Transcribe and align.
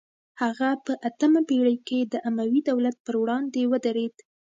هغه 0.41 0.69
په 0.85 0.93
اتمه 1.07 1.41
پیړۍ 1.49 1.77
کې 1.87 1.99
د 2.13 2.13
اموي 2.27 2.61
دولت 2.69 2.95
پر 3.05 3.15
وړاندې 3.21 3.61
ودرید 3.71 4.15